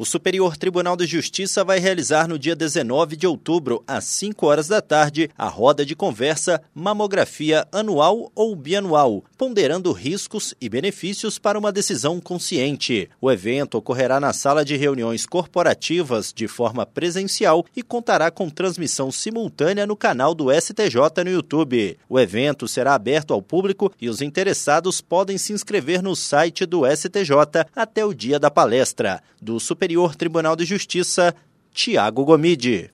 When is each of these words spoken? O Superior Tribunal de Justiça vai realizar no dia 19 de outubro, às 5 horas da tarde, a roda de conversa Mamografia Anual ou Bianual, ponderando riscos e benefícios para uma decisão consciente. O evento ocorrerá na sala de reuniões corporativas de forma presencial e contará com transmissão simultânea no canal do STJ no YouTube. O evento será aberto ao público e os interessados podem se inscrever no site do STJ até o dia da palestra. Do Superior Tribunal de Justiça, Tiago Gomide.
O 0.00 0.06
Superior 0.06 0.56
Tribunal 0.56 0.96
de 0.96 1.04
Justiça 1.04 1.62
vai 1.62 1.78
realizar 1.78 2.26
no 2.26 2.38
dia 2.38 2.56
19 2.56 3.16
de 3.16 3.26
outubro, 3.26 3.84
às 3.86 4.04
5 4.04 4.46
horas 4.46 4.66
da 4.66 4.80
tarde, 4.80 5.28
a 5.36 5.46
roda 5.46 5.84
de 5.84 5.94
conversa 5.94 6.62
Mamografia 6.74 7.68
Anual 7.70 8.32
ou 8.34 8.56
Bianual, 8.56 9.22
ponderando 9.36 9.92
riscos 9.92 10.54
e 10.58 10.70
benefícios 10.70 11.38
para 11.38 11.58
uma 11.58 11.70
decisão 11.70 12.18
consciente. 12.18 13.10
O 13.20 13.30
evento 13.30 13.74
ocorrerá 13.74 14.18
na 14.18 14.32
sala 14.32 14.64
de 14.64 14.74
reuniões 14.74 15.26
corporativas 15.26 16.32
de 16.32 16.48
forma 16.48 16.86
presencial 16.86 17.66
e 17.76 17.82
contará 17.82 18.30
com 18.30 18.48
transmissão 18.48 19.12
simultânea 19.12 19.86
no 19.86 19.96
canal 19.96 20.34
do 20.34 20.46
STJ 20.50 21.22
no 21.22 21.30
YouTube. 21.30 21.98
O 22.08 22.18
evento 22.18 22.66
será 22.66 22.94
aberto 22.94 23.34
ao 23.34 23.42
público 23.42 23.92
e 24.00 24.08
os 24.08 24.22
interessados 24.22 25.02
podem 25.02 25.36
se 25.36 25.52
inscrever 25.52 26.02
no 26.02 26.16
site 26.16 26.64
do 26.64 26.90
STJ 26.90 27.66
até 27.76 28.02
o 28.02 28.14
dia 28.14 28.38
da 28.38 28.50
palestra. 28.50 29.22
Do 29.42 29.58
Superior 29.58 29.89
Tribunal 30.16 30.56
de 30.56 30.64
Justiça, 30.64 31.34
Tiago 31.74 32.24
Gomide. 32.24 32.88